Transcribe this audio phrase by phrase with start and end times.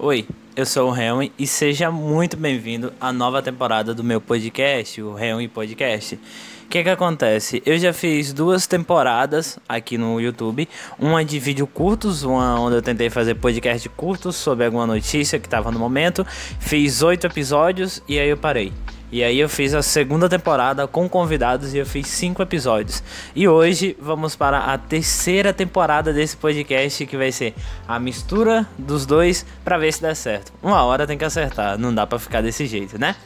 [0.00, 5.02] Oi, eu sou o Helm e seja muito bem-vindo à nova temporada do meu podcast,
[5.02, 6.14] o Helm Podcast.
[6.14, 7.60] O que que acontece?
[7.66, 10.68] Eu já fiz duas temporadas aqui no YouTube,
[11.00, 15.48] uma de vídeo curtos, uma onde eu tentei fazer podcast curtos sobre alguma notícia que
[15.48, 16.24] estava no momento.
[16.60, 18.72] Fiz oito episódios e aí eu parei.
[19.10, 23.02] E aí eu fiz a segunda temporada com convidados e eu fiz cinco episódios.
[23.34, 27.54] E hoje vamos para a terceira temporada desse podcast que vai ser
[27.86, 30.52] a mistura dos dois para ver se dá certo.
[30.62, 33.16] Uma hora tem que acertar, não dá para ficar desse jeito, né?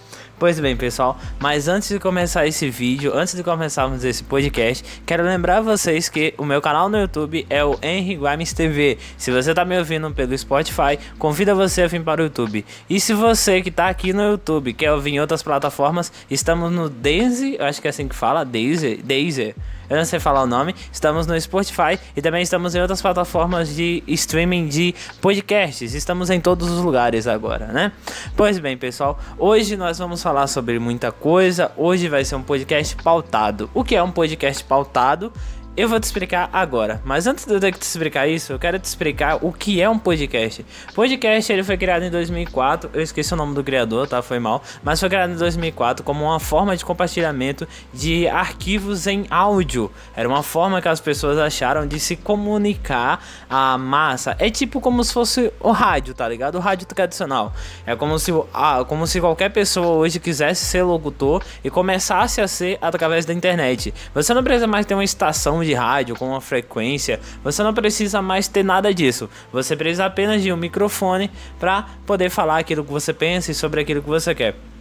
[0.43, 5.23] Pois bem, pessoal, mas antes de começar esse vídeo, antes de começarmos esse podcast, quero
[5.23, 8.99] lembrar vocês que o meu canal no YouTube é o Henry Guames TV.
[9.17, 12.67] Se você tá me ouvindo pelo Spotify, convido você a vir para o YouTube.
[12.91, 16.91] E se você que tá aqui no YouTube quer ouvir em outras plataformas, estamos no
[16.91, 19.55] Daisy, acho que é assim que fala, Daisy, Daisy
[19.93, 20.75] eu não sei falar o nome.
[20.91, 25.93] Estamos no Spotify e também estamos em outras plataformas de streaming de podcasts.
[25.93, 27.93] Estamos em todos os lugares agora, né?
[28.35, 31.71] Pois bem, pessoal, hoje nós vamos falar sobre muita coisa.
[31.77, 33.71] Hoje vai ser um podcast pautado.
[33.75, 35.33] O que é um podcast pautado?
[35.75, 38.85] Eu vou te explicar agora, mas antes de eu te explicar isso, eu quero te
[38.85, 40.67] explicar o que é um podcast.
[40.95, 44.21] Podcast ele foi criado em 2004, eu esqueci o nome do criador, tá?
[44.21, 49.25] Foi mal, mas foi criado em 2004 como uma forma de compartilhamento de arquivos em
[49.31, 49.91] áudio.
[50.15, 54.37] Era uma forma que as pessoas acharam de se comunicar à massa.
[54.39, 56.57] É tipo como se fosse o rádio, tá ligado?
[56.57, 57.51] O rádio tradicional.
[57.87, 62.47] É como se, ah, como se qualquer pessoa hoje quisesse ser locutor e começasse a
[62.47, 63.95] ser através da internet.
[64.15, 68.23] Você não precisa mais ter uma estação de rádio com uma frequência, você não precisa
[68.23, 69.29] mais ter nada disso.
[69.53, 73.81] Você precisa apenas de um microfone para poder falar aquilo que você pensa e sobre
[73.81, 74.72] aquilo que você quer.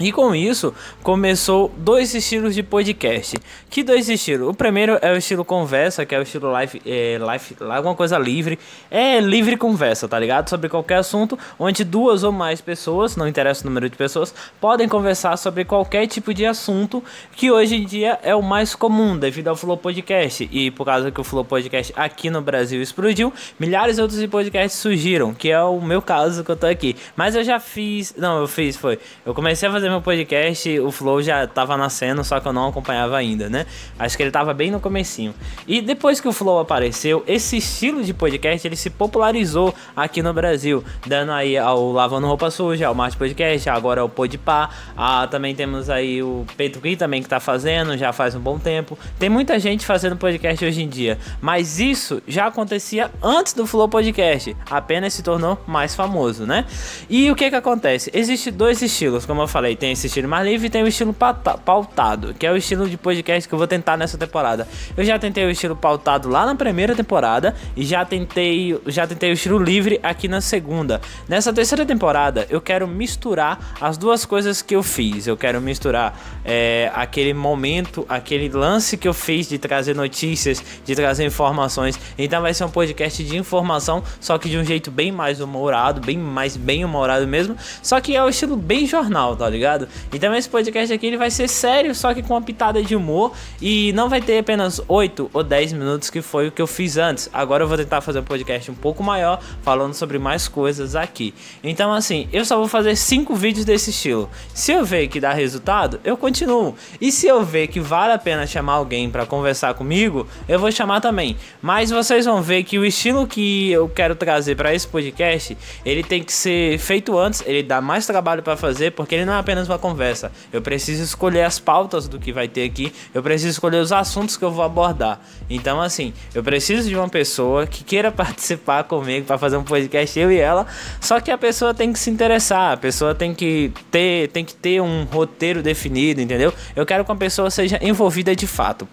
[0.00, 3.36] E com isso começou dois estilos de podcast.
[3.70, 4.48] Que dois estilos?
[4.48, 8.18] O primeiro é o estilo conversa, que é o estilo live, é, live alguma coisa
[8.18, 8.58] livre.
[8.90, 10.50] É livre conversa, tá ligado?
[10.50, 14.88] Sobre qualquer assunto, onde duas ou mais pessoas, não interessa o número de pessoas, podem
[14.88, 17.02] conversar sobre qualquer tipo de assunto,
[17.36, 20.48] que hoje em dia é o mais comum devido ao Flow Podcast.
[20.50, 24.80] E por causa que o Flow Podcast aqui no Brasil explodiu, milhares de outros podcasts
[24.80, 26.96] surgiram, que é o meu caso que eu tô aqui.
[27.14, 30.78] Mas eu já fiz, não, eu fiz foi, eu comecei a fazer fazer meu podcast,
[30.80, 33.66] o Flow já tava nascendo, só que eu não acompanhava ainda, né?
[33.98, 35.34] Acho que ele tava bem no comecinho.
[35.66, 40.32] E depois que o Flow apareceu, esse estilo de podcast ele se popularizou aqui no
[40.32, 45.26] Brasil, dando aí ao Lavando Roupa Suja, ao Marte Podcast, agora é o Podpah, ah,
[45.26, 48.98] também temos aí o Peito Gui também que tá fazendo, já faz um bom tempo.
[49.18, 53.88] Tem muita gente fazendo podcast hoje em dia, mas isso já acontecia antes do Flow
[53.88, 56.64] Podcast, apenas se tornou mais famoso, né?
[57.10, 58.10] E o que que acontece?
[58.14, 61.14] Existem dois estilos, como eu falei, tem esse estilo mais livre e tem o estilo
[61.14, 64.66] pautado, que é o estilo de podcast que eu vou tentar nessa temporada.
[64.96, 69.30] Eu já tentei o estilo pautado lá na primeira temporada e já tentei, já tentei
[69.30, 71.00] o estilo livre aqui na segunda.
[71.28, 75.26] Nessa terceira temporada, eu quero misturar as duas coisas que eu fiz.
[75.26, 80.94] Eu quero misturar é, aquele momento, aquele lance que eu fiz de trazer notícias, de
[80.94, 81.98] trazer informações.
[82.18, 86.00] Então vai ser um podcast de informação, só que de um jeito bem mais humorado,
[86.00, 87.56] bem mais bem humorado mesmo.
[87.82, 89.63] Só que é o estilo bem jornal, tá ligado?
[89.64, 89.88] Ligado?
[90.12, 93.32] Então esse podcast aqui ele vai ser sério, só que com uma pitada de humor
[93.60, 96.98] e não vai ter apenas 8 ou 10 minutos que foi o que eu fiz
[96.98, 97.30] antes.
[97.32, 101.32] Agora eu vou tentar fazer um podcast um pouco maior, falando sobre mais coisas aqui.
[101.62, 104.30] Então assim, eu só vou fazer 5 vídeos desse estilo.
[104.52, 106.74] Se eu ver que dá resultado, eu continuo.
[107.00, 110.70] E se eu ver que vale a pena chamar alguém para conversar comigo, eu vou
[110.70, 111.36] chamar também.
[111.62, 116.02] Mas vocês vão ver que o estilo que eu quero trazer para esse podcast, ele
[116.02, 119.38] tem que ser feito antes, ele dá mais trabalho para fazer, porque ele não é
[119.38, 120.32] apenas apenas uma conversa.
[120.52, 122.92] Eu preciso escolher as pautas do que vai ter aqui.
[123.14, 125.20] Eu preciso escolher os assuntos que eu vou abordar.
[125.48, 130.18] Então, assim, eu preciso de uma pessoa que queira participar comigo para fazer um podcast,
[130.18, 130.66] eu e ela.
[131.00, 134.54] Só que a pessoa tem que se interessar, a pessoa tem que ter, tem que
[134.54, 136.52] ter um roteiro definido, entendeu?
[136.74, 138.88] Eu quero que a pessoa seja envolvida de fato.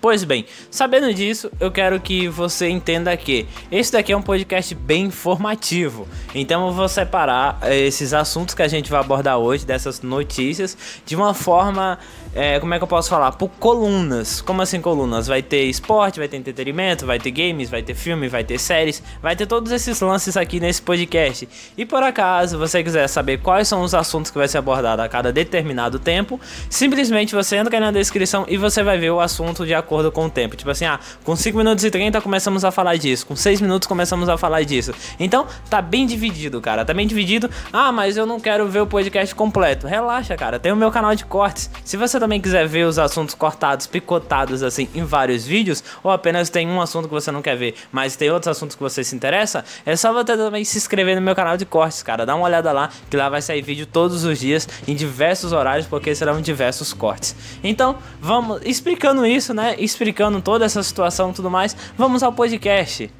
[0.00, 4.74] Pois bem, sabendo disso, eu quero que você entenda que esse daqui é um podcast
[4.74, 6.08] bem informativo.
[6.34, 10.76] Então eu vou separar eh, esses assuntos que a gente vai abordar hoje, dessas notícias,
[11.04, 11.98] de uma forma,
[12.34, 13.32] é, como é que eu posso falar?
[13.32, 14.40] Por colunas.
[14.40, 15.26] Como assim colunas?
[15.26, 19.02] Vai ter esporte, vai ter entretenimento, vai ter games, vai ter filme, vai ter séries,
[19.20, 21.48] vai ter todos esses lances aqui nesse podcast.
[21.76, 25.08] E por acaso você quiser saber quais são os assuntos que vai ser abordado a
[25.08, 29.66] cada determinado tempo, simplesmente você entra aí na descrição e você vai ver o assunto
[29.66, 30.54] de acordo com o tempo.
[30.54, 33.88] Tipo assim, ah, com 5 minutos e 30 começamos a falar disso, com 6 minutos
[33.88, 34.94] começamos a falar disso.
[35.18, 36.84] Então, tá bem dividido, cara.
[36.84, 37.50] Tá bem dividido.
[37.72, 39.86] Ah, mas eu não quero ver o podcast completo.
[39.86, 40.58] Relaxa, cara.
[40.58, 41.68] Tem o meu canal de cortes.
[41.84, 46.48] Se você também quiser ver os assuntos cortados, picotados assim em vários vídeos, ou apenas
[46.50, 49.16] tem um assunto que você não quer ver, mas tem outros assuntos que você se
[49.16, 52.24] interessa, é só você também se inscrever no meu canal de cortes, cara.
[52.24, 55.86] Dá uma olhada lá, que lá vai sair vídeo todos os dias, em diversos horários,
[55.86, 57.34] porque serão diversos cortes.
[57.64, 59.74] Então, vamos explicando isso, né?
[59.78, 63.10] Explicando toda essa situação e tudo mais, vamos ao podcast.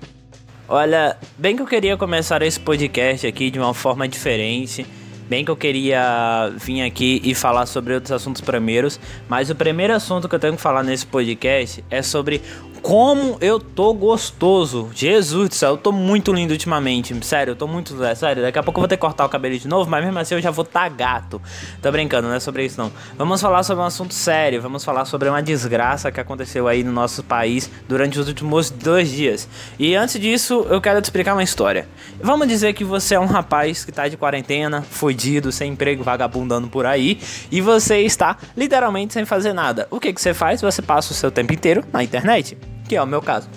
[0.68, 4.86] Olha, bem que eu queria começar esse podcast aqui de uma forma diferente.
[5.30, 8.98] Bem que eu queria vir aqui e falar sobre outros assuntos primeiros,
[9.28, 12.42] mas o primeiro assunto que eu tenho que falar nesse podcast é sobre
[12.82, 14.90] como eu tô gostoso.
[14.94, 17.14] Jesus do céu, eu tô muito lindo ultimamente.
[17.24, 18.02] Sério, eu tô muito.
[18.02, 20.04] É, sério, daqui a pouco eu vou ter que cortar o cabelo de novo, mas
[20.04, 21.40] mesmo assim eu já vou tá gato.
[21.82, 22.90] Tô brincando, não é sobre isso não.
[23.16, 24.60] Vamos falar sobre um assunto sério.
[24.60, 29.10] Vamos falar sobre uma desgraça que aconteceu aí no nosso país durante os últimos dois
[29.10, 29.48] dias.
[29.78, 31.88] E antes disso, eu quero te explicar uma história.
[32.22, 36.68] Vamos dizer que você é um rapaz que tá de quarentena, fudido, sem emprego, vagabundando
[36.68, 39.86] por aí, e você está literalmente sem fazer nada.
[39.90, 40.60] O que, que você faz?
[40.60, 42.56] Você passa o seu tempo inteiro na internet
[42.90, 43.48] que é o meu caso.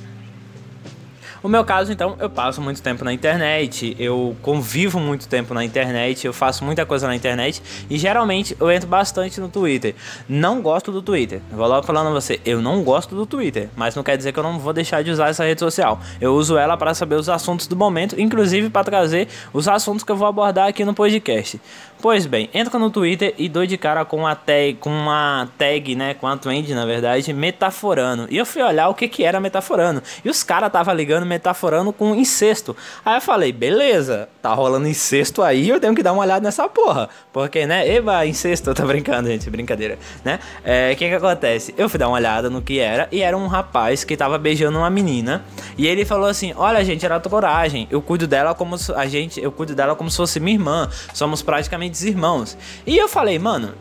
[1.42, 5.66] O meu caso, então, eu passo muito tempo na internet, eu convivo muito tempo na
[5.66, 9.94] internet, eu faço muita coisa na internet e geralmente eu entro bastante no Twitter.
[10.30, 11.42] Não gosto do Twitter.
[11.52, 14.40] Vou logo falando a você, eu não gosto do Twitter, mas não quer dizer que
[14.40, 16.00] eu não vou deixar de usar essa rede social.
[16.22, 20.12] Eu uso ela para saber os assuntos do momento, inclusive para trazer os assuntos que
[20.14, 21.60] eu vou abordar aqui no podcast.
[22.04, 25.96] Pois bem, entra no Twitter e dou de cara com uma tag, com uma tag,
[25.96, 28.28] né, com a trend, na verdade, metaforando.
[28.30, 30.04] E eu fui olhar o que que era metaforando.
[30.22, 32.76] E os caras tava ligando metaforando com incesto.
[33.06, 36.68] Aí eu falei, beleza, tá rolando incesto aí, eu tenho que dar uma olhada nessa
[36.68, 37.08] porra.
[37.32, 40.42] Porque, né, eba, incesto, eu tô brincando, gente, brincadeira, né?
[40.62, 41.74] É, o que que acontece?
[41.78, 44.78] Eu fui dar uma olhada no que era e era um rapaz que tava beijando
[44.78, 45.42] uma menina.
[45.78, 47.88] E ele falou assim: "Olha, gente, era coragem.
[47.90, 50.90] Eu cuido dela como a gente, eu cuido dela como se fosse minha irmã.
[51.14, 52.58] Somos praticamente irmãos.
[52.88, 53.74] E eu falei, mano,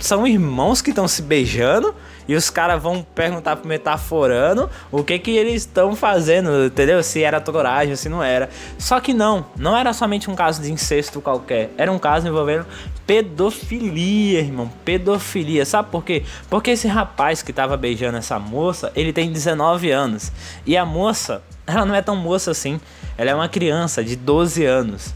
[0.00, 1.94] são irmãos que estão se beijando
[2.28, 7.02] e os caras vão perguntar pro metaforando o que que eles estão fazendo, entendeu?
[7.02, 8.50] Se era coragem, se não era.
[8.78, 12.66] Só que não, não era somente um caso de incesto qualquer, era um caso envolvendo
[13.06, 15.64] pedofilia, irmão, pedofilia.
[15.64, 16.22] Sabe por quê?
[16.50, 20.30] Porque esse rapaz que tava beijando essa moça, ele tem 19 anos
[20.66, 22.78] e a moça, ela não é tão moça assim,
[23.16, 25.14] ela é uma criança de 12 anos.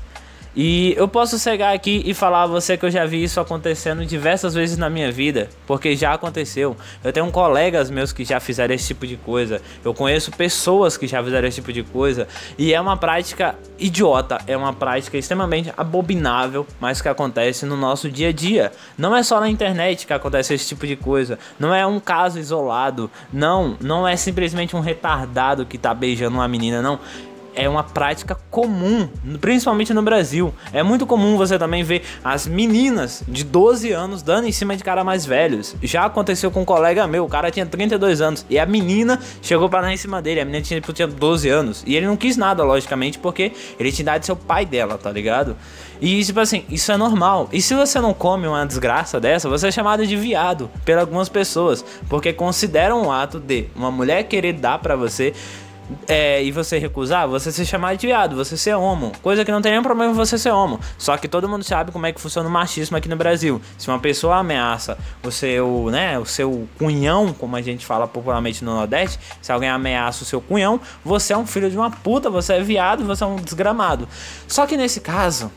[0.55, 4.05] E eu posso chegar aqui e falar a você que eu já vi isso acontecendo
[4.05, 6.77] diversas vezes na minha vida, porque já aconteceu.
[7.03, 9.63] Eu tenho colegas meus que já fizeram esse tipo de coisa.
[9.83, 12.29] Eu conheço pessoas que já fizeram esse tipo de coisa.
[12.59, 18.11] E é uma prática idiota, é uma prática extremamente abominável, mas que acontece no nosso
[18.11, 18.73] dia a dia.
[18.99, 21.39] Não é só na internet que acontece esse tipo de coisa.
[21.59, 23.11] Não é um caso isolado.
[23.33, 27.01] Não, não é simplesmente um retardado que tá beijando uma menina, não
[27.55, 29.09] é uma prática comum,
[29.41, 30.55] principalmente no Brasil.
[30.73, 34.83] É muito comum você também ver as meninas de 12 anos dando em cima de
[34.83, 35.77] cara mais velhos.
[35.83, 39.69] Já aconteceu com um colega meu, o cara tinha 32 anos e a menina chegou
[39.69, 40.41] para dar em cima dele.
[40.41, 43.93] A menina tinha, tipo, tinha 12 anos e ele não quis nada, logicamente, porque ele
[43.93, 45.57] tinha idade de seu pai dela, tá ligado?
[46.03, 47.49] E tipo assim, isso é normal.
[47.53, 51.29] E se você não come uma desgraça dessa, você é chamado de viado por algumas
[51.29, 55.33] pessoas, porque consideram o ato de uma mulher querer dar para você
[56.09, 59.13] é, e você recusar, você ser chamado de viado, você ser homo.
[59.23, 60.81] Coisa que não tem nenhum problema você ser homo.
[60.99, 63.61] Só que todo mundo sabe como é que funciona o machismo aqui no Brasil.
[63.79, 68.65] Se uma pessoa ameaça o seu, né, o seu cunhão, como a gente fala popularmente
[68.65, 72.31] no Nordeste, se alguém ameaça o seu cunhão, você é um filho de uma puta,
[72.31, 74.09] você é viado, você é um desgramado.
[74.47, 75.51] Só que nesse caso,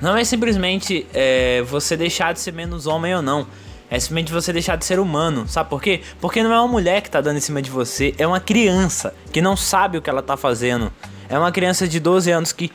[0.00, 3.46] não é simplesmente é, você deixar de ser menos homem ou não.
[3.94, 5.46] É simplesmente você deixar de ser humano.
[5.46, 6.00] Sabe por quê?
[6.20, 9.14] Porque não é uma mulher que tá dando em cima de você, é uma criança
[9.32, 10.92] que não sabe o que ela tá fazendo.
[11.28, 12.72] É uma criança de 12 anos que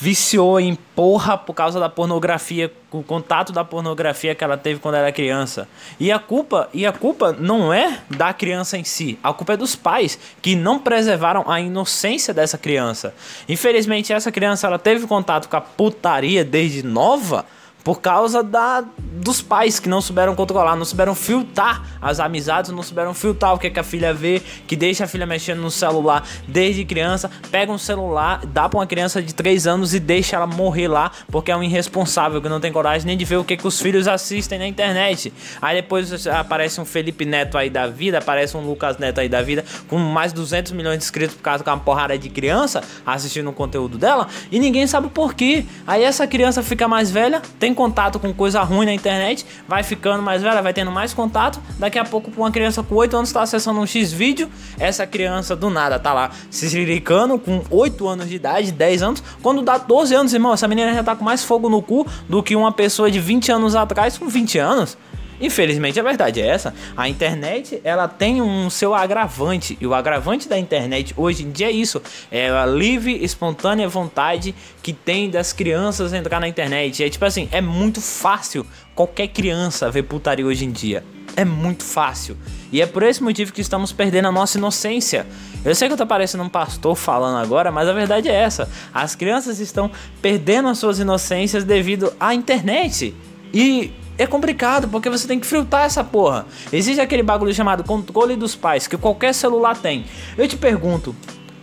[0.00, 4.96] viciou em porra por causa da pornografia, o contato da pornografia que ela teve quando
[4.96, 5.68] era criança.
[6.00, 9.56] E a culpa, e a culpa não é da criança em si, a culpa é
[9.56, 13.14] dos pais que não preservaram a inocência dessa criança.
[13.48, 17.46] Infelizmente essa criança ela teve contato com a putaria desde nova
[17.84, 22.82] por causa da, dos pais que não souberam controlar, não souberam filtrar as amizades, não
[22.82, 25.70] souberam filtrar o que, é que a filha vê, que deixa a filha mexendo no
[25.70, 30.36] celular desde criança, pega um celular, dá pra uma criança de 3 anos e deixa
[30.36, 33.44] ela morrer lá, porque é um irresponsável que não tem coragem nem de ver o
[33.44, 35.32] que, que os filhos assistem na internet.
[35.60, 39.42] Aí depois aparece um Felipe Neto aí da vida, aparece um Lucas Neto aí da
[39.42, 42.82] vida, com mais de 200 milhões de inscritos por causa de uma porrada de criança
[43.06, 45.64] assistindo o conteúdo dela, e ninguém sabe por quê.
[45.86, 49.82] Aí essa criança fica mais velha, tem tem contato com coisa ruim na internet, vai
[49.82, 51.60] ficando mais velha, vai tendo mais contato.
[51.78, 55.54] Daqui a pouco, uma criança com 8 anos está acessando um X vídeo, essa criança
[55.54, 59.22] do nada tá lá se liricando com 8 anos de idade, 10 anos.
[59.42, 62.42] Quando dá 12 anos, irmão, essa menina já tá com mais fogo no cu do
[62.42, 64.98] que uma pessoa de 20 anos atrás com 20 anos.
[65.40, 66.74] Infelizmente a verdade é essa.
[66.96, 71.68] A internet ela tem um seu agravante e o agravante da internet hoje em dia
[71.68, 77.02] é isso, é a livre, espontânea vontade que tem das crianças entrar na internet.
[77.02, 81.02] É tipo assim, é muito fácil qualquer criança ver putaria hoje em dia.
[81.36, 82.36] É muito fácil.
[82.72, 85.26] E é por esse motivo que estamos perdendo a nossa inocência.
[85.64, 88.68] Eu sei que eu tô parecendo um pastor falando agora, mas a verdade é essa.
[88.92, 93.14] As crianças estão perdendo as suas inocências devido à internet.
[93.54, 96.46] E é complicado, porque você tem que filtrar essa porra.
[96.70, 100.04] Existe aquele bagulho chamado controle dos pais, que qualquer celular tem.
[100.36, 101.16] Eu te pergunto,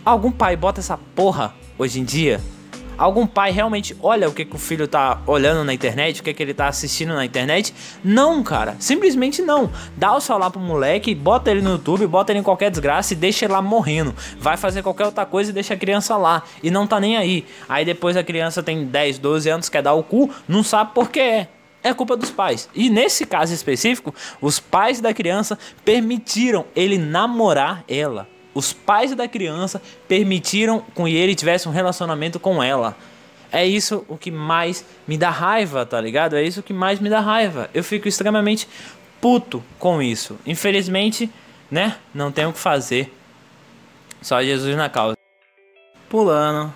[0.03, 2.41] algum pai bota essa porra hoje em dia?
[2.97, 6.33] Algum pai realmente olha o que, que o filho tá olhando na internet, o que,
[6.33, 7.71] que ele tá assistindo na internet?
[8.03, 8.75] Não, cara.
[8.79, 9.69] Simplesmente não.
[9.95, 13.15] Dá o celular pro moleque, bota ele no YouTube, bota ele em qualquer desgraça e
[13.15, 14.15] deixa ele lá morrendo.
[14.39, 16.41] Vai fazer qualquer outra coisa e deixa a criança lá.
[16.63, 17.45] E não tá nem aí.
[17.69, 21.11] Aí depois a criança tem 10, 12 anos, quer dar o cu, não sabe por
[21.11, 21.49] que é
[21.87, 22.69] é culpa dos pais.
[22.73, 28.27] E nesse caso específico, os pais da criança permitiram ele namorar ela.
[28.53, 32.95] Os pais da criança permitiram que ele tivesse um relacionamento com ela.
[33.51, 36.35] É isso o que mais me dá raiva, tá ligado?
[36.35, 37.69] É isso que mais me dá raiva.
[37.73, 38.67] Eu fico extremamente
[39.21, 40.37] puto com isso.
[40.45, 41.29] Infelizmente,
[41.69, 41.97] né?
[42.13, 43.13] Não tenho o que fazer.
[44.21, 45.15] Só Jesus na causa.
[46.09, 46.73] Pulando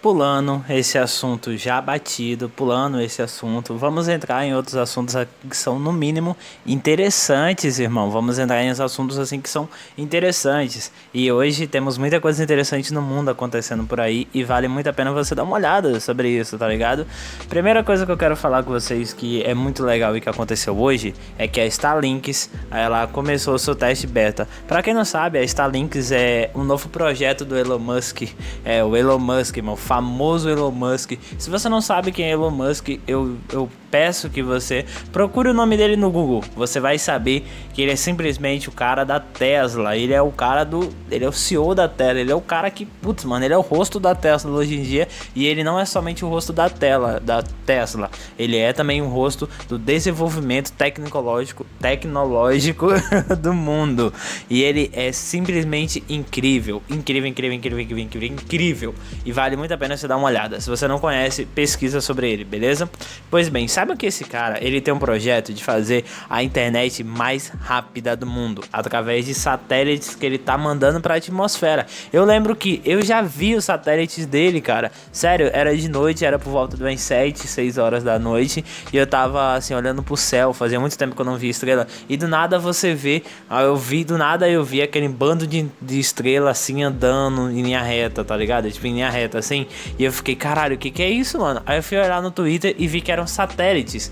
[0.00, 5.14] pulando esse assunto já batido, pulando esse assunto, vamos entrar em outros assuntos
[5.48, 8.10] que são no mínimo interessantes, irmão.
[8.10, 10.92] Vamos entrar em assuntos assim que são interessantes.
[11.12, 14.92] E hoje temos muita coisa interessante no mundo acontecendo por aí e vale muito a
[14.92, 17.06] pena você dar uma olhada sobre isso, tá ligado?
[17.48, 20.78] Primeira coisa que eu quero falar com vocês que é muito legal e que aconteceu
[20.78, 24.46] hoje é que a Starlinks, ela começou o seu teste beta.
[24.66, 28.22] Para quem não sabe, a Starlinks é um novo projeto do Elon Musk,
[28.64, 31.12] é o Elon Musk, irmão famoso Elon Musk.
[31.38, 35.54] Se você não sabe quem é Elon Musk, eu, eu peço que você procure o
[35.54, 36.44] nome dele no Google.
[36.56, 39.96] Você vai saber que ele é simplesmente o cara da Tesla.
[39.96, 40.90] Ele é o cara do.
[41.10, 42.20] Ele é o CEO da Tesla.
[42.20, 42.84] Ele é o cara que.
[42.84, 45.08] Putz, mano, ele é o rosto da Tesla hoje em dia.
[45.34, 48.10] E ele não é somente o rosto da tela da Tesla.
[48.38, 52.88] Ele é também o rosto do desenvolvimento tecnológico, tecnológico
[53.38, 54.12] do mundo.
[54.50, 56.82] E ele é simplesmente incrível.
[56.88, 58.94] Incrível, incrível, incrível, incrível, incrível, incrível.
[59.24, 60.60] E vale muito a pena você dar uma olhada.
[60.60, 62.90] Se você não conhece, pesquisa sobre ele, beleza?
[63.30, 67.48] Pois bem, sabe que esse cara, ele tem um projeto de fazer a internet mais
[67.60, 71.86] rápida do mundo, através de satélites que ele tá mandando para a atmosfera.
[72.12, 74.90] Eu lembro que eu já vi os satélites dele, cara.
[75.12, 79.06] Sério, era de noite, era por volta das 7, 6 horas da noite, e eu
[79.06, 82.26] tava assim olhando pro céu, fazia muito tempo que eu não via estrela, e do
[82.26, 86.82] nada você vê, eu vi do nada eu vi aquele bando de, de estrela assim
[86.82, 88.68] andando em linha reta, tá ligado?
[88.72, 91.62] Tipo em linha reta assim, e eu fiquei, caralho, o que que é isso, mano?
[91.64, 94.10] Aí eu fui olhar no Twitter e vi que eram satélites satélites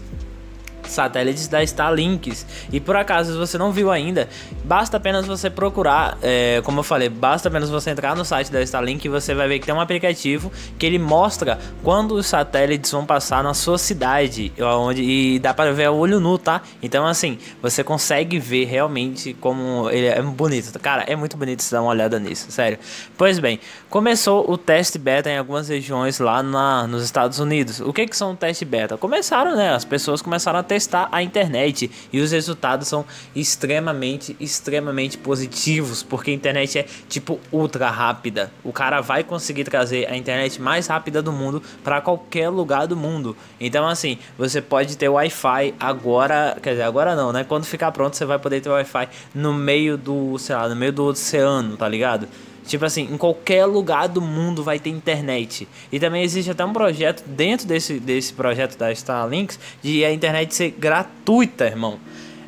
[0.90, 2.46] satélites da Starlinks.
[2.72, 4.28] E por acaso, se você não viu ainda,
[4.64, 8.62] basta apenas você procurar, é, como eu falei, basta apenas você entrar no site da
[8.62, 12.90] Starlink e você vai ver que tem um aplicativo que ele mostra quando os satélites
[12.90, 16.62] vão passar na sua cidade, onde e dá para ver o olho nu, tá?
[16.82, 20.78] Então assim, você consegue ver realmente como ele é bonito.
[20.78, 22.78] Cara, é muito bonito você dar uma olhada nisso, sério.
[23.16, 27.80] Pois bem, começou o teste beta em algumas regiões lá na, nos Estados Unidos.
[27.80, 28.96] O que que são teste beta?
[28.96, 29.70] Começaram, né?
[29.70, 33.04] As pessoas começaram a ter testar a internet e os resultados são
[33.34, 38.52] extremamente, extremamente positivos, porque a internet é tipo ultra rápida.
[38.62, 42.94] O cara vai conseguir trazer a internet mais rápida do mundo para qualquer lugar do
[42.94, 43.34] mundo.
[43.58, 47.42] Então assim, você pode ter Wi-Fi agora, quer dizer, agora não, né?
[47.42, 50.92] Quando ficar pronto, você vai poder ter Wi-Fi no meio do, sei lá, no meio
[50.92, 52.28] do oceano, tá ligado?
[52.66, 55.68] Tipo assim, em qualquer lugar do mundo vai ter internet.
[55.90, 60.54] E também existe até um projeto dentro desse, desse projeto da Starlinks de a internet
[60.54, 61.98] ser gratuita, irmão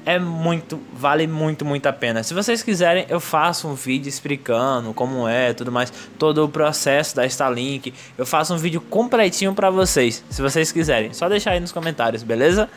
[0.05, 2.23] é muito, vale muito, muito a pena.
[2.23, 7.17] Se vocês quiserem, eu faço um vídeo explicando como é, tudo mais, todo o processo
[7.17, 7.93] da Starlink.
[8.17, 11.13] Eu faço um vídeo completinho para vocês, se vocês quiserem.
[11.13, 12.69] Só deixar aí nos comentários, beleza?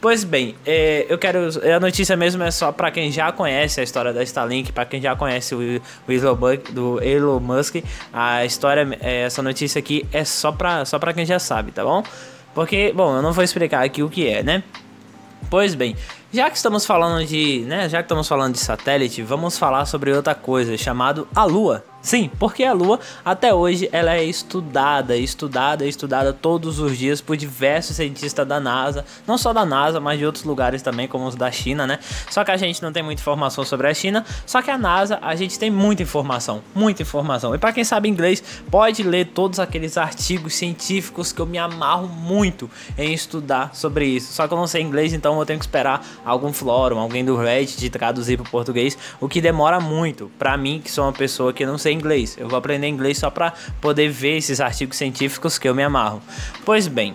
[0.00, 1.48] Pois bem, é, eu quero.
[1.74, 5.00] A notícia mesmo é só para quem já conhece a história da Starlink, para quem
[5.00, 7.76] já conhece o, o do Elon Musk.
[8.12, 11.84] A história, é, essa notícia aqui é só para só pra quem já sabe, tá
[11.84, 12.02] bom?
[12.54, 14.62] Porque, bom, eu não vou explicar aqui o que é, né?
[15.48, 15.96] Pois bem,
[16.32, 20.12] já que estamos falando de, né, já que estamos falando de satélite, vamos falar sobre
[20.12, 21.84] outra coisa chamado a Lua.
[22.02, 27.36] Sim, porque a Lua até hoje ela é estudada, estudada, estudada todos os dias por
[27.36, 31.36] diversos cientistas da NASA, não só da NASA, mas de outros lugares também, como os
[31.36, 32.00] da China, né?
[32.28, 35.20] Só que a gente não tem muita informação sobre a China, só que a NASA
[35.22, 37.54] a gente tem muita informação, muita informação.
[37.54, 42.08] E para quem sabe inglês, pode ler todos aqueles artigos científicos que eu me amarro
[42.08, 42.68] muito
[42.98, 44.32] em estudar sobre isso.
[44.32, 47.36] Só que eu não sei inglês, então eu tenho que esperar algum fórum, alguém do
[47.36, 50.30] Reddit traduzir para português, o que demora muito.
[50.36, 52.36] Para mim, que sou uma pessoa que não sei inglês.
[52.38, 56.22] Eu vou aprender inglês só para poder ver esses artigos científicos que eu me amarro.
[56.64, 57.14] Pois bem,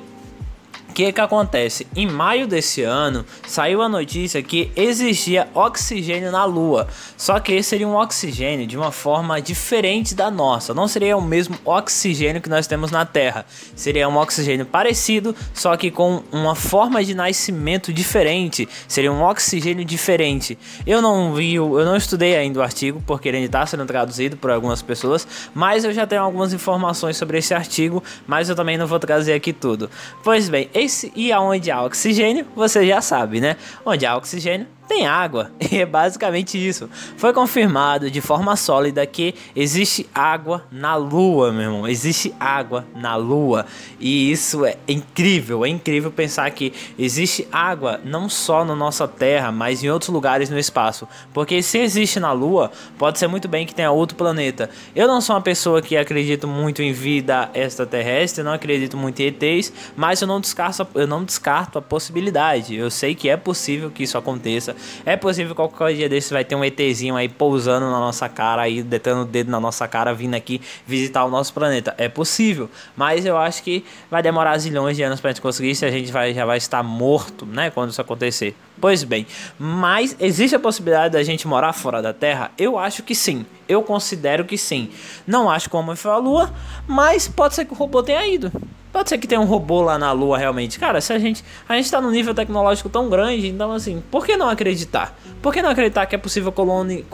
[0.98, 1.86] que que acontece?
[1.96, 6.88] Em maio desse ano, saiu a notícia que existia oxigênio na Lua.
[7.16, 10.74] Só que seria um oxigênio de uma forma diferente da nossa.
[10.74, 13.46] Não seria o mesmo oxigênio que nós temos na Terra.
[13.76, 18.68] Seria um oxigênio parecido, só que com uma forma de nascimento diferente.
[18.88, 20.58] Seria um oxigênio diferente.
[20.84, 24.50] Eu não vi, eu não estudei ainda o artigo, porque ele está sendo traduzido por
[24.50, 28.88] algumas pessoas, mas eu já tenho algumas informações sobre esse artigo, mas eu também não
[28.88, 29.92] vou trazer aqui tudo.
[30.24, 30.68] Pois bem,
[31.16, 33.56] e aonde há oxigênio, você já sabe, né?
[33.86, 35.52] Onde há oxigênio, tem água.
[35.70, 36.90] E é basicamente isso.
[37.18, 41.88] Foi confirmado de forma sólida que existe água na Lua, meu irmão.
[41.88, 43.66] Existe água na Lua.
[44.00, 45.66] E isso é incrível.
[45.66, 50.50] É incrível pensar que existe água não só na nossa Terra, mas em outros lugares
[50.50, 51.06] no espaço.
[51.34, 54.70] Porque se existe na Lua, pode ser muito bem que tenha outro planeta.
[54.96, 59.28] Eu não sou uma pessoa que acredito muito em vida extraterrestre, não acredito muito em
[59.28, 62.74] ETs, mas eu não descarto, eu não descarto a possibilidade.
[62.74, 64.77] Eu sei que é possível que isso aconteça.
[65.06, 68.64] É possível que qualquer dia desse vai ter um ETzinho aí pousando na nossa cara,
[68.64, 71.94] aí detendo o dedo na nossa cara, vindo aqui visitar o nosso planeta.
[71.98, 75.86] É possível, mas eu acho que vai demorar zilhões de anos pra gente conseguir se
[75.86, 78.56] a gente vai, já vai estar morto, né, quando isso acontecer.
[78.80, 79.26] Pois bem,
[79.58, 82.52] mas existe a possibilidade da gente morar fora da Terra?
[82.58, 83.46] Eu acho que sim.
[83.68, 84.90] Eu considero que sim.
[85.26, 86.54] Não acho como foi a Lua,
[86.88, 88.52] mas pode ser que o robô tenha ido.
[88.92, 90.80] Pode ser que tenha um robô lá na Lua realmente.
[90.80, 91.44] Cara, se a gente.
[91.68, 95.18] A gente tá num nível tecnológico tão grande, então assim, por que não acreditar?
[95.42, 97.06] Por que não acreditar que é possível coloni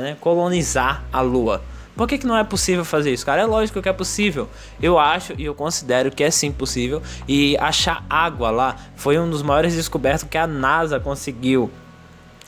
[0.00, 0.16] né?
[0.20, 1.62] Colonizar a Lua?
[2.00, 3.42] Por que, que não é possível fazer isso, cara?
[3.42, 4.48] É lógico que é possível.
[4.80, 7.02] Eu acho e eu considero que é sim possível.
[7.28, 11.70] E achar água lá foi um dos maiores descobertos que a NASA conseguiu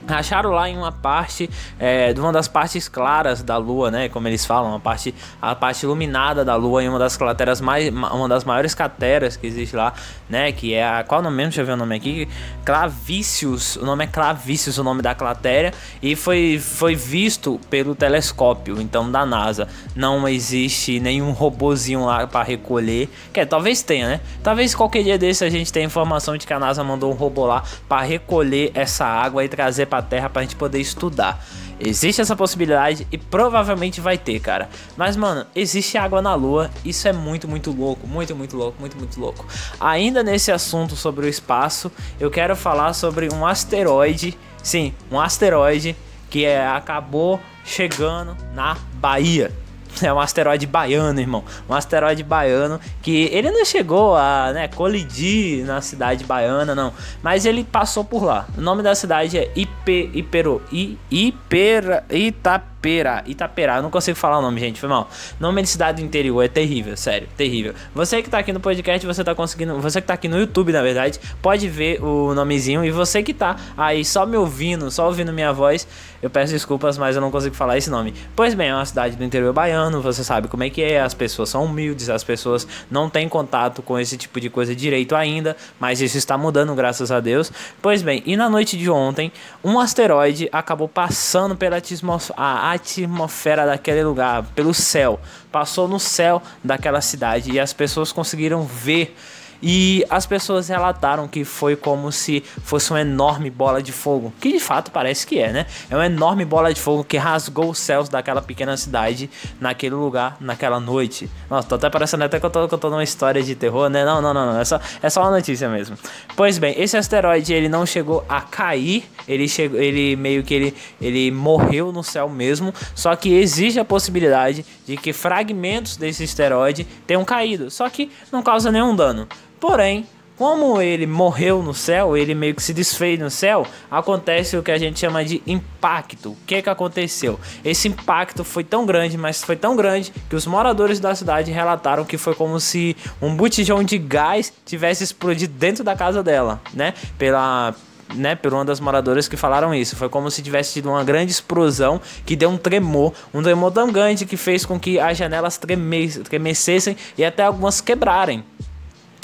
[0.09, 4.09] Acharam lá em uma parte, é, de uma das partes claras da Lua, né?
[4.09, 7.89] Como eles falam, a parte, a parte iluminada da Lua em uma das crateras mais,
[7.89, 9.93] uma das maiores crateras que existe lá,
[10.29, 10.51] né?
[10.51, 11.51] Que é a qual o nome mesmo?
[11.51, 12.29] Deixa eu ver o nome aqui.
[12.65, 18.81] Clavicius, o nome é Clavicius, o nome da cratera e foi, foi visto pelo telescópio,
[18.81, 19.69] então da NASA.
[19.95, 24.21] Não existe nenhum robozinho lá para recolher, que é, talvez tenha, né?
[24.43, 27.47] Talvez qualquer dia desse a gente tenha informação de que a NASA mandou um robô
[27.47, 31.45] lá para recolher essa água e trazer para a Terra para a gente poder estudar.
[31.79, 34.71] Existe essa possibilidade e provavelmente vai ter, cara.
[34.97, 36.71] Mas, mano, existe água na Lua.
[36.83, 38.07] Isso é muito, muito louco.
[38.07, 38.81] Muito, muito louco.
[38.81, 39.45] Muito, muito louco.
[39.79, 44.39] Ainda nesse assunto sobre o espaço, eu quero falar sobre um asteroide.
[44.63, 45.95] Sim, um asteroide
[46.31, 49.53] que é, acabou chegando na Bahia.
[50.01, 51.45] É um asteroide baiano, irmão.
[51.69, 56.93] Um asteroide baiano que ele não chegou a né, colidir na cidade baiana, não.
[57.23, 58.47] Mas ele passou por lá.
[58.57, 63.23] O nome da cidade é Ipe, Ipero, I, Ipera, Itap Itapera.
[63.27, 65.09] Itaperá, eu não consigo falar o nome, gente, foi mal.
[65.39, 67.75] Nome de cidade do interior é terrível, sério, terrível.
[67.95, 69.79] Você que tá aqui no podcast, você tá conseguindo.
[69.81, 72.85] Você que tá aqui no YouTube, na verdade, pode ver o nomezinho.
[72.85, 75.87] E você que tá aí só me ouvindo, só ouvindo minha voz,
[76.21, 78.15] eu peço desculpas, mas eu não consigo falar esse nome.
[78.35, 81.15] Pois bem, é uma cidade do interior baiano, você sabe como é que é, as
[81.15, 85.57] pessoas são humildes, as pessoas não têm contato com esse tipo de coisa direito ainda,
[85.79, 87.53] mas isso está mudando, graças a Deus.
[87.81, 94.03] Pois bem, e na noite de ontem, um asteroide acabou passando pela atmosfera atmosfera daquele
[94.03, 95.21] lugar, pelo céu.
[95.51, 99.17] Passou no céu daquela cidade e as pessoas conseguiram ver
[99.63, 104.53] e as pessoas relataram que foi como se fosse uma enorme bola de fogo, que
[104.53, 105.67] de fato parece que é, né?
[105.89, 110.37] É uma enorme bola de fogo que rasgou os céus daquela pequena cidade naquele lugar,
[110.41, 111.31] naquela noite.
[111.49, 114.05] Nossa, tô até parecendo até que eu tô contando uma história de terror, né?
[114.05, 114.61] Não, não, não, não.
[114.61, 115.97] É só, é só uma notícia mesmo.
[116.35, 120.75] Pois bem, esse asteroide ele não chegou a cair, ele chegou, ele meio que ele,
[121.01, 126.85] ele morreu no céu mesmo, só que existe a possibilidade de que fragmentos desse asteroide
[127.07, 129.29] tenham caído, só que não causa nenhum dano.
[129.63, 130.05] Porém,
[130.37, 134.73] como ele morreu no céu, ele meio que se desfez no céu, acontece o que
[134.73, 136.31] a gente chama de impacto.
[136.31, 137.39] O que que aconteceu?
[137.65, 142.05] Esse impacto foi tão grande, mas foi tão grande que os moradores da cidade relataram
[142.05, 146.93] que foi como se um botijão de gás tivesse explodido dentro da casa dela, né?
[147.17, 147.73] Pela
[148.15, 149.97] né, por uma das moradoras que falaram isso.
[149.97, 153.91] Foi como se tivesse tido uma grande explosão que deu um tremor, um tremor tão
[153.91, 158.45] grande que fez com que as janelas tremessem e até algumas quebrarem.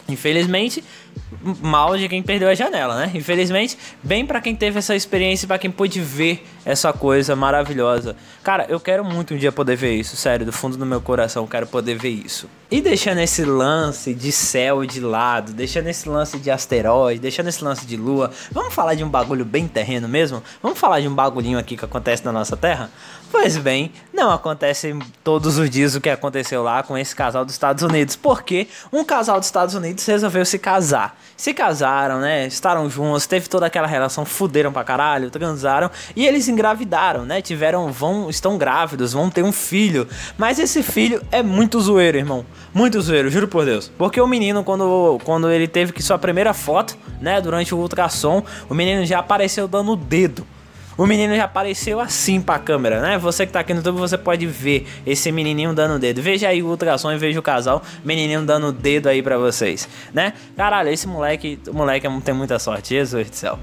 [0.08, 0.82] Infelizmente,
[1.62, 3.10] mal de quem perdeu a janela, né?
[3.14, 8.14] Infelizmente, bem para quem teve essa experiência, para quem pôde ver essa coisa maravilhosa.
[8.42, 11.46] Cara, eu quero muito um dia poder ver isso, sério, do fundo do meu coração,
[11.46, 12.48] quero poder ver isso.
[12.70, 17.64] E deixando esse lance de céu de lado, deixando esse lance de asteroide, deixando esse
[17.64, 20.42] lance de lua, vamos falar de um bagulho bem terreno mesmo?
[20.62, 22.90] Vamos falar de um bagulhinho aqui que acontece na nossa Terra?
[23.30, 27.54] Pois bem, não acontece todos os dias o que aconteceu lá com esse casal dos
[27.54, 31.07] Estados Unidos, porque um casal dos Estados Unidos resolveu se casar.
[31.36, 32.46] Se casaram, né?
[32.46, 37.40] Estaram juntos, teve toda aquela relação, fuderam pra caralho, transaram e eles engravidaram, né?
[37.40, 40.08] Tiveram, vão, estão grávidos, vão ter um filho.
[40.36, 42.44] Mas esse filho é muito zoeiro, irmão.
[42.74, 43.90] Muito zoeiro, juro por Deus.
[43.96, 48.42] Porque o menino, quando, quando ele teve que sua primeira foto, né, durante o ultrassom,
[48.68, 50.46] o menino já apareceu dando o dedo.
[50.98, 53.16] O menino já apareceu assim pra câmera, né?
[53.18, 56.20] Você que tá aqui no YouTube, você pode ver esse menininho dando o dedo.
[56.20, 59.88] Veja aí o ultrassom e veja o casal, menininho dando o dedo aí pra vocês,
[60.12, 60.32] né?
[60.56, 63.58] Caralho, esse moleque, moleque tem muita sorte, Jesus do céu.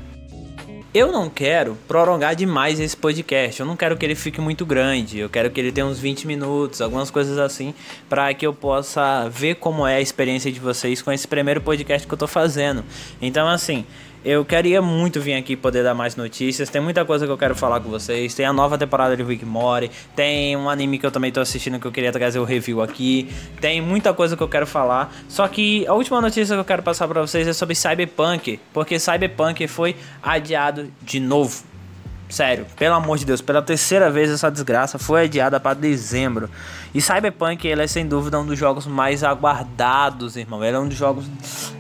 [0.93, 3.60] Eu não quero prolongar demais esse podcast.
[3.60, 5.19] Eu não quero que ele fique muito grande.
[5.19, 7.74] Eu quero que ele tenha uns 20 minutos, algumas coisas assim,
[8.08, 12.08] para que eu possa ver como é a experiência de vocês com esse primeiro podcast
[12.08, 12.82] que eu tô fazendo.
[13.21, 13.86] Então, assim,
[14.26, 16.68] eu queria muito vir aqui poder dar mais notícias.
[16.68, 18.34] Tem muita coisa que eu quero falar com vocês.
[18.34, 19.92] Tem a nova temporada de Rick Mori.
[20.16, 23.30] Tem um anime que eu também tô assistindo que eu queria trazer o review aqui.
[23.62, 25.14] Tem muita coisa que eu quero falar.
[25.30, 28.98] Só que a última notícia que eu quero passar para vocês é sobre Cyberpunk, porque
[28.98, 31.64] Cyberpunk foi adiado de novo.
[32.28, 36.50] Sério, pelo amor de Deus, pela terceira vez essa desgraça foi adiada para dezembro.
[36.95, 40.63] E Cyberpunk, ele é sem dúvida um dos jogos mais aguardados, irmão.
[40.63, 41.25] Ele é um dos jogos,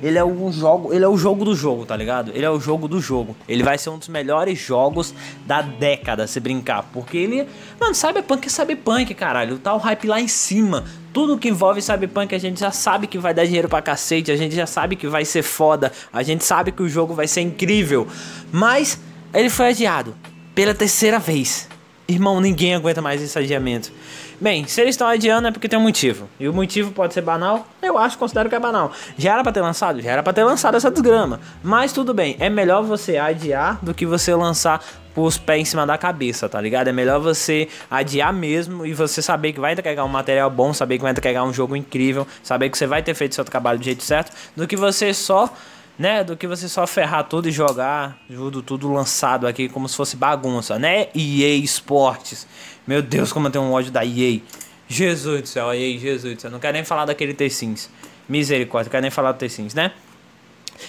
[0.03, 2.33] ele é um jogo, ele é o jogo do jogo, tá ligado?
[2.35, 3.33] Ele é o jogo do jogo.
[3.47, 5.13] Ele vai ser um dos melhores jogos
[5.45, 7.47] da década, se brincar, porque ele,
[7.79, 9.57] mano, Cyberpunk é Cyberpunk, caralho.
[9.57, 10.83] Tá o hype lá em cima.
[11.13, 14.35] Tudo que envolve Cyberpunk a gente já sabe que vai dar dinheiro pra cacete, a
[14.35, 17.39] gente já sabe que vai ser foda, a gente sabe que o jogo vai ser
[17.39, 18.05] incrível.
[18.51, 18.99] Mas
[19.33, 20.13] ele foi adiado
[20.53, 21.69] pela terceira vez.
[22.07, 23.91] Irmão, ninguém aguenta mais esse adiamento.
[24.39, 26.29] Bem, se eles estão adiando é porque tem um motivo.
[26.39, 27.65] E o motivo pode ser banal?
[27.81, 28.91] Eu acho, considero que é banal.
[29.17, 30.01] Já era pra ter lançado?
[30.01, 31.39] Já era pra ter lançado essa desgrama.
[31.63, 34.83] Mas tudo bem, é melhor você adiar do que você lançar
[35.15, 36.89] os pés em cima da cabeça, tá ligado?
[36.89, 40.97] É melhor você adiar mesmo e você saber que vai entregar um material bom, saber
[40.97, 43.85] que vai entregar um jogo incrível, saber que você vai ter feito seu trabalho do
[43.85, 45.51] jeito certo, do que você só
[45.97, 46.23] né?
[46.23, 50.15] Do que você só ferrar tudo e jogar tudo, tudo lançado aqui como se fosse
[50.15, 51.07] bagunça, né?
[51.15, 52.47] EA Esportes.
[52.85, 54.39] Meu Deus, como eu tenho um ódio da EA.
[54.87, 56.51] Jesus do céu, EA, Jesus do céu.
[56.51, 57.89] Não quero nem falar daquele T-Sims.
[58.27, 59.91] Misericórdia, não quero nem falar do T-Sims, né?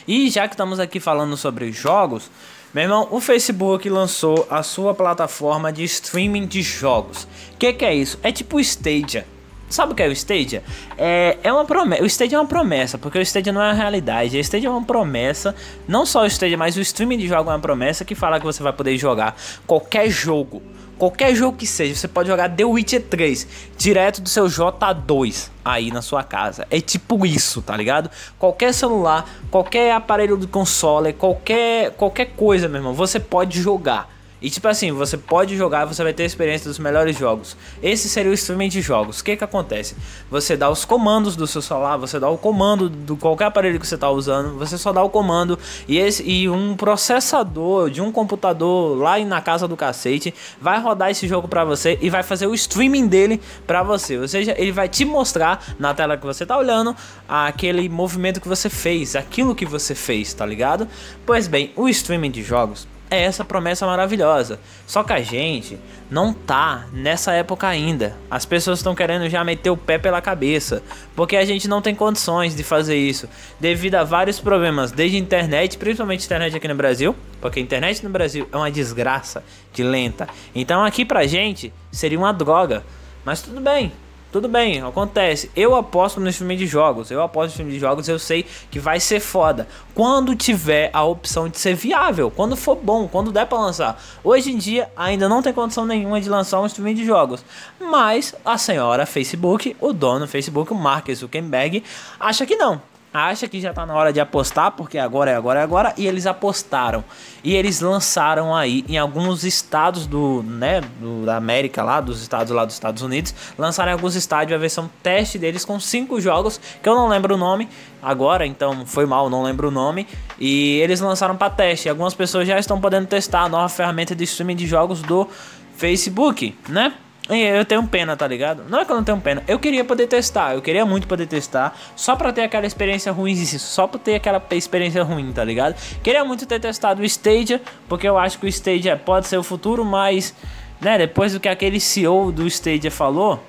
[0.06, 2.30] E já que estamos aqui falando sobre jogos,
[2.74, 7.26] meu irmão, o Facebook lançou a sua plataforma de streaming de jogos.
[7.54, 8.18] O que, que é isso?
[8.22, 9.26] É tipo Stadia.
[9.68, 10.62] Sabe o que é o Stadia?
[10.96, 12.02] É, é uma promessa.
[12.02, 14.36] O Stadia é uma promessa, porque o Stadia não é a realidade.
[14.36, 15.54] O Stadia é uma promessa.
[15.88, 18.46] Não só o Stadia, mas o streaming de jogo é uma promessa que fala que
[18.46, 20.62] você vai poder jogar qualquer jogo.
[20.98, 25.90] Qualquer jogo que seja, você pode jogar The Witcher 3 direto do seu J2 aí
[25.90, 26.66] na sua casa.
[26.70, 28.10] É tipo isso, tá ligado?
[28.38, 34.15] Qualquer celular, qualquer aparelho de console, qualquer qualquer coisa, meu irmão, você pode jogar.
[34.40, 37.56] E tipo assim, você pode jogar você vai ter a experiência dos melhores jogos.
[37.82, 39.20] Esse seria o streaming de jogos.
[39.20, 39.96] O que que acontece?
[40.30, 43.86] Você dá os comandos do seu celular, você dá o comando do qualquer aparelho que
[43.86, 48.12] você está usando, você só dá o comando e, esse, e um processador de um
[48.12, 52.46] computador lá na casa do cacete vai rodar esse jogo para você e vai fazer
[52.46, 54.18] o streaming dele para você.
[54.18, 56.94] Ou seja, ele vai te mostrar na tela que você está olhando
[57.28, 60.86] aquele movimento que você fez, aquilo que você fez, tá ligado?
[61.24, 64.58] Pois bem, o streaming de jogos é essa promessa maravilhosa.
[64.86, 65.78] Só que a gente
[66.10, 68.16] não tá nessa época ainda.
[68.30, 70.82] As pessoas estão querendo já meter o pé pela cabeça,
[71.14, 75.78] porque a gente não tem condições de fazer isso devido a vários problemas, desde internet,
[75.78, 79.42] principalmente internet aqui no Brasil, porque a internet no Brasil é uma desgraça
[79.72, 80.28] de lenta.
[80.54, 82.84] Então aqui pra gente seria uma droga.
[83.24, 83.92] Mas tudo bem,
[84.32, 85.50] tudo bem, acontece.
[85.56, 87.10] Eu aposto no filme de jogos.
[87.10, 89.66] Eu aposto no filme de jogos, eu sei que vai ser foda.
[89.94, 94.02] Quando tiver a opção de ser viável, quando for bom, quando der para lançar.
[94.22, 97.44] Hoje em dia ainda não tem condição nenhuma de lançar um streaming de jogos.
[97.80, 101.82] Mas a senhora Facebook, o dono do Facebook, o Mark Zuckerberg,
[102.20, 102.80] acha que não
[103.24, 106.06] acha que já tá na hora de apostar, porque agora é agora é agora, e
[106.06, 107.04] eles apostaram.
[107.42, 112.52] E eles lançaram aí em alguns estados do, né, do, da América lá, dos estados
[112.52, 116.60] lá dos Estados Unidos, lançaram em alguns estádios a versão teste deles com cinco jogos,
[116.82, 117.68] que eu não lembro o nome
[118.02, 120.06] agora, então foi mal, não lembro o nome,
[120.38, 121.88] e eles lançaram para teste.
[121.88, 125.28] Algumas pessoas já estão podendo testar a nova ferramenta de streaming de jogos do
[125.76, 126.94] Facebook, né?
[127.28, 128.64] Eu tenho pena, tá ligado?
[128.68, 129.42] Não é que eu não tenho pena.
[129.48, 130.54] Eu queria poder testar.
[130.54, 131.76] Eu queria muito poder testar.
[131.96, 133.34] Só pra ter aquela experiência ruim.
[133.44, 135.74] Só pra ter aquela experiência ruim, tá ligado?
[136.02, 137.60] Queria muito ter testado o Stadia.
[137.88, 139.84] Porque eu acho que o Stadia pode ser o futuro.
[139.84, 140.34] Mas,
[140.80, 143.42] né, depois do que aquele CEO do Stadia falou.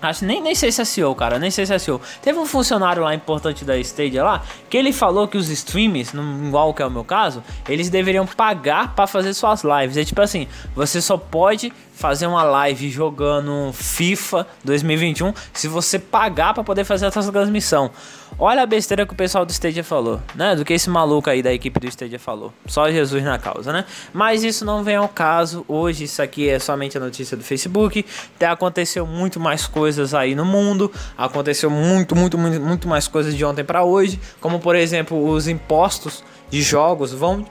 [0.00, 2.00] Acho, nem, nem sei se é CEO, cara, nem sei se é CEO.
[2.20, 6.12] Teve um funcionário lá importante da Stadia lá, que ele falou que os streams,
[6.46, 9.96] igual que é o meu caso, eles deveriam pagar para fazer suas lives.
[9.96, 16.52] É tipo assim, você só pode fazer uma live jogando FIFA 2021 se você pagar
[16.52, 17.90] para poder fazer essa transmissão.
[18.36, 20.56] Olha a besteira que o pessoal do Stadia falou, né?
[20.56, 22.52] Do que esse maluco aí da equipe do Stadia falou.
[22.66, 23.84] Só Jesus na causa, né?
[24.12, 25.64] Mas isso não vem ao caso.
[25.68, 28.04] Hoje isso aqui é somente a notícia do Facebook.
[28.34, 30.90] Até aconteceu muito mais coisas aí no mundo.
[31.16, 35.46] Aconteceu muito, muito, muito, muito mais coisas de ontem para hoje, como por exemplo, os
[35.46, 37.46] impostos de jogos vão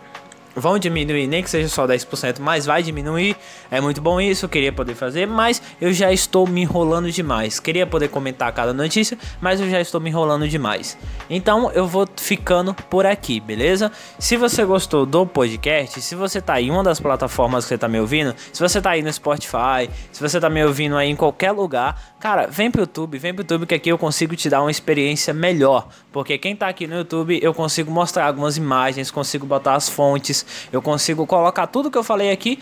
[0.55, 3.35] vão diminuir, nem que seja só 10%, mas vai diminuir.
[3.71, 7.59] É muito bom isso, queria poder fazer, mas eu já estou me enrolando demais.
[7.59, 10.97] Queria poder comentar cada notícia, mas eu já estou me enrolando demais.
[11.29, 13.91] Então eu vou ficando por aqui, beleza?
[14.19, 17.87] Se você gostou do podcast, se você tá em uma das plataformas que você tá
[17.87, 21.15] me ouvindo, se você tá aí no Spotify, se você tá me ouvindo aí em
[21.15, 24.61] qualquer lugar, cara, vem pro YouTube, vem pro YouTube que aqui eu consigo te dar
[24.61, 29.45] uma experiência melhor, porque quem tá aqui no YouTube eu consigo mostrar algumas imagens, consigo
[29.45, 32.60] botar as fontes eu consigo colocar tudo que eu falei aqui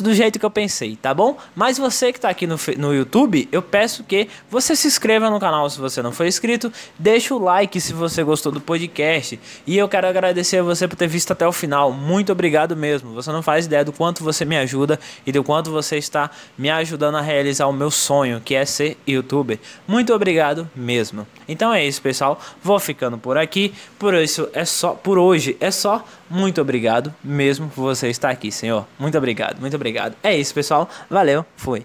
[0.00, 1.36] do jeito que eu pensei, tá bom?
[1.54, 5.38] Mas você que está aqui no, no YouTube, eu peço que você se inscreva no
[5.38, 9.78] canal se você não for inscrito, deixa o like se você gostou do podcast e
[9.78, 11.92] eu quero agradecer a você por ter visto até o final.
[11.92, 13.14] Muito obrigado mesmo.
[13.14, 16.68] Você não faz ideia do quanto você me ajuda e do quanto você está me
[16.70, 19.58] ajudando a realizar o meu sonho, que é ser youtuber.
[19.86, 21.26] Muito obrigado mesmo.
[21.48, 22.40] Então é isso, pessoal.
[22.62, 23.72] Vou ficando por aqui.
[23.98, 26.04] Por isso é só, por hoje é só.
[26.28, 28.86] Muito obrigado mesmo por você estar aqui, Senhor.
[28.98, 30.16] Muito obrigado, muito obrigado.
[30.22, 30.88] É isso, pessoal.
[31.08, 31.84] Valeu, fui.